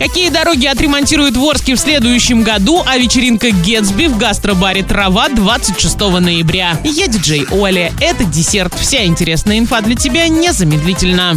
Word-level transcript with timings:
Какие 0.00 0.28
дороги 0.28 0.64
отремонтируют 0.64 1.36
в 1.36 1.44
Орске 1.44 1.74
в 1.74 1.80
следующем 1.80 2.44
году, 2.44 2.84
а 2.86 2.96
вечеринка 2.98 3.50
Гетсби 3.50 4.06
в 4.06 4.16
гастробаре 4.16 4.84
«Трава» 4.84 5.28
26 5.28 5.98
ноября. 5.98 6.78
Я 6.84 7.08
диджей 7.08 7.44
Оля. 7.50 7.92
Это 8.00 8.22
десерт. 8.22 8.72
Вся 8.78 9.04
интересная 9.04 9.58
инфа 9.58 9.80
для 9.80 9.96
тебя 9.96 10.28
незамедлительно. 10.28 11.34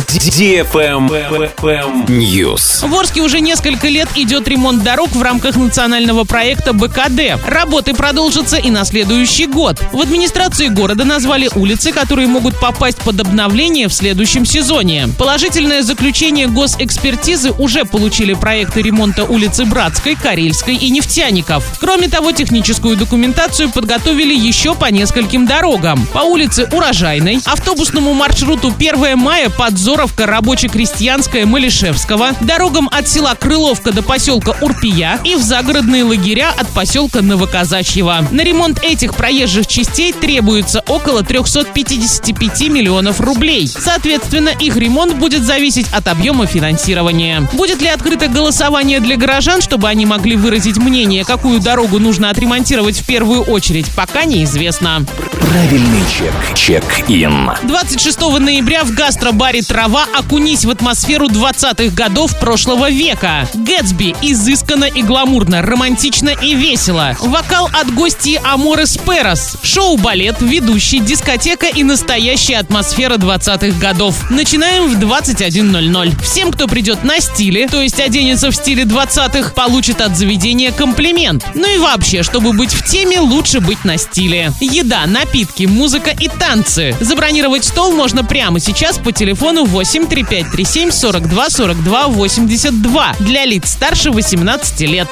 News. 2.05 2.88
В 2.88 2.94
Орске 2.94 3.21
уже 3.21 3.39
несколько 3.39 3.88
лет 3.88 4.10
идет 4.16 4.47
ремонт 4.47 4.84
дорог 4.84 5.09
в 5.09 5.21
рамках 5.23 5.55
национального 5.55 6.23
проекта 6.23 6.73
БКД. 6.73 7.43
Работы 7.43 7.96
продолжатся 7.96 8.57
и 8.57 8.70
на 8.70 8.86
следующий 8.86 9.48
год. 9.48 9.82
В 9.91 10.00
администрации 10.00 10.68
города 10.68 11.04
назвали 11.04 11.50
улицы, 11.55 11.91
которые 11.91 12.28
могут 12.28 12.59
попасть 12.59 13.00
под 13.00 13.21
обновление 13.21 13.88
в 13.88 13.93
следующем 13.93 14.46
сезоне. 14.46 15.09
Положительное 15.18 15.82
заключение 15.82 16.46
госэкспертизы 16.46 17.54
уже 17.54 17.86
получили 17.86 18.36
проект 18.36 18.50
проекты 18.52 18.81
ремонта 18.81 19.23
улицы 19.23 19.63
Братской, 19.63 20.13
Карельской 20.13 20.75
и 20.75 20.89
Нефтяников. 20.89 21.64
Кроме 21.79 22.09
того, 22.09 22.33
техническую 22.33 22.97
документацию 22.97 23.69
подготовили 23.69 24.36
еще 24.36 24.75
по 24.75 24.92
нескольким 24.92 25.46
дорогам. 25.46 26.05
По 26.07 26.19
улице 26.19 26.68
Урожайной, 26.73 27.39
автобусному 27.45 28.14
маршруту 28.14 28.73
1 28.78 29.18
мая, 29.18 29.50
Подзоровка, 29.50 30.25
Рабоче-Крестьянская, 30.25 31.45
Малишевского, 31.45 32.33
дорогам 32.42 32.89
от 32.92 33.08
села 33.08 33.36
Крыловка 33.39 33.94
до 33.94 34.03
поселка 34.03 34.53
Урпия 34.59 35.22
и 35.23 35.36
в 35.36 35.42
загородные 35.42 36.03
лагеря 36.03 36.52
от 36.58 36.67
поселка 36.67 37.22
Новоказачьего. 37.22 38.28
На 38.31 38.42
ремонт 38.42 38.83
этих 38.83 39.16
проезжих 39.16 39.66
частей 39.67 40.11
требуется 40.11 40.83
около 40.89 41.23
355 41.23 42.67
миллионов 42.67 43.22
рублей. 43.22 43.70
Соответственно, 43.70 44.50
их 44.50 44.75
ремонт 44.75 45.16
будет 45.16 45.44
зависеть 45.44 45.88
от 45.94 46.09
объема 46.09 46.47
финансирования. 46.47 47.47
Будет 47.53 47.81
ли 47.81 47.88
открыта 47.88 48.28
голосование 48.41 49.00
для 49.00 49.17
горожан, 49.17 49.61
чтобы 49.61 49.88
они 49.88 50.08
могли 50.08 50.36
выразить 50.36 50.77
мнение, 50.77 51.23
какую 51.23 51.59
дорогу 51.59 52.00
нужно 52.00 52.31
отремонтировать 52.31 53.00
в 53.00 53.06
первую 53.06 53.44
очередь, 53.44 53.86
пока 53.95 54.25
неизвестно. 54.25 55.06
Правильный 55.52 56.02
чек. 56.09 56.33
Чек-ин. 56.56 57.52
26 57.64 58.20
ноября 58.39 58.83
в 58.83 58.92
гастробаре 58.94 59.61
«Трава» 59.61 60.06
окунись 60.17 60.66
в 60.66 60.70
атмосферу 60.70 61.28
20-х 61.28 61.94
годов 61.94 62.39
прошлого 62.39 62.89
века. 62.89 63.48
Гэтсби 63.53 64.16
изысканно 64.22 64.86
и 64.86 65.03
гламурно, 65.03 65.61
романтично 65.61 66.30
и 66.30 66.55
весело. 66.55 67.16
Вокал 67.20 67.70
от 67.73 67.94
гостей 67.94 68.39
Аморес 68.44 68.98
Перос. 68.98 69.58
Шоу-балет, 69.61 70.38
ведущий, 70.39 71.00
дискотека 71.00 71.67
и 71.67 71.83
настоящая 71.83 72.58
атмосфера 72.58 73.17
20-х 73.17 73.78
годов. 73.78 74.31
Начинаем 74.31 74.88
в 74.88 74.98
21.00. 75.00 76.23
Всем, 76.23 76.52
кто 76.52 76.67
придет 76.67 77.03
на 77.03 77.20
стиле, 77.20 77.67
то 77.67 77.81
есть 77.81 78.00
оденет 78.00 78.31
девственница 78.32 78.52
в 78.52 78.56
стиле 78.56 78.84
20-х 78.84 79.52
получит 79.52 80.00
от 80.00 80.16
заведения 80.16 80.72
комплимент. 80.72 81.46
Ну 81.54 81.68
и 81.68 81.78
вообще, 81.78 82.24
чтобы 82.24 82.54
быть 82.54 82.72
в 82.72 82.84
теме, 82.86 83.20
лучше 83.20 83.60
быть 83.60 83.84
на 83.84 83.98
стиле. 83.98 84.54
Еда, 84.62 85.06
напитки, 85.06 85.66
музыка 85.66 86.12
и 86.12 86.30
танцы. 86.30 86.96
Забронировать 87.02 87.66
стол 87.66 87.92
можно 87.92 88.23
прямо 88.23 88.60
сейчас 88.60 88.98
по 88.98 89.12
телефону 89.12 89.66
8 89.66 90.08
3537 90.08 90.92
42 90.92 91.50
42 91.50 92.08
82 92.08 93.16
для 93.20 93.46
лиц 93.46 93.72
старше 93.72 94.12
18 94.12 94.82
лет. 94.82 95.10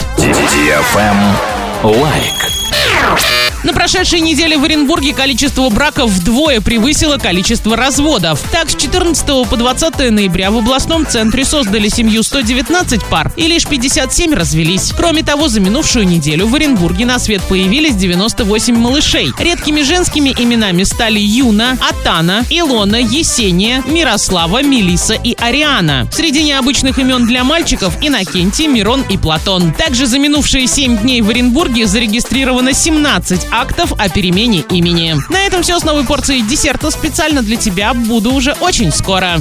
Лайк. 1.84 3.39
На 3.62 3.74
прошедшей 3.74 4.22
неделе 4.22 4.58
в 4.58 4.64
Оренбурге 4.64 5.14
количество 5.14 5.68
браков 5.70 6.12
вдвое 6.12 6.62
превысило 6.62 7.18
количество 7.18 7.76
разводов. 7.76 8.42
Так, 8.54 8.70
с 8.70 8.76
14 8.76 9.50
по 9.50 9.58
20 9.58 10.12
ноября 10.12 10.50
в 10.50 10.60
областном 10.60 11.06
центре 11.06 11.44
создали 11.44 11.90
семью 11.90 12.24
119 12.24 13.04
пар 13.06 13.34
и 13.36 13.48
лишь 13.48 13.66
57 13.66 14.34
развелись. 14.34 14.94
Кроме 14.96 15.24
того, 15.24 15.50
за 15.50 15.60
минувшую 15.60 16.08
неделю 16.08 16.48
в 16.48 16.56
Оренбурге 16.56 17.06
на 17.06 17.20
свет 17.20 17.42
появились 17.50 17.96
98 17.96 18.78
малышей. 18.78 19.34
Редкими 19.38 19.82
женскими 19.82 20.30
именами 20.30 20.84
стали 20.84 21.20
Юна, 21.20 21.78
Атана, 21.82 22.46
Илона, 22.50 22.96
Есения, 22.96 23.84
Мирослава, 23.86 24.64
Мелиса 24.64 25.16
и 25.16 25.36
Ариана. 25.38 26.08
Среди 26.14 26.44
необычных 26.44 26.98
имен 26.98 27.26
для 27.26 27.44
мальчиков 27.44 27.94
Иннокентий, 28.02 28.68
Мирон 28.68 29.04
и 29.10 29.18
Платон. 29.18 29.74
Также 29.74 30.06
за 30.06 30.18
минувшие 30.18 30.66
7 30.66 31.00
дней 31.00 31.22
в 31.22 31.30
Оренбурге 31.30 31.88
зарегистрировано 31.88 32.72
17 32.72 33.49
актов 33.52 33.94
о 33.98 34.10
перемене 34.10 34.64
имени. 34.70 35.16
На 35.30 35.46
этом 35.46 35.62
все 35.62 35.80
с 35.80 35.84
новой 35.84 36.06
порцией 36.06 36.42
десерта 36.42 36.92
специально 36.92 37.42
для 37.42 37.58
тебя. 37.58 37.94
Буду 37.94 38.34
уже 38.34 38.54
очень 38.60 38.92
скоро. 38.92 39.38